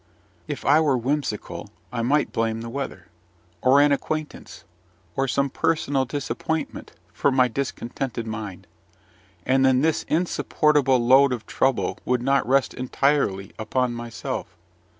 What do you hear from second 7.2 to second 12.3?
my discontented mind; and then this insupportable load of trouble would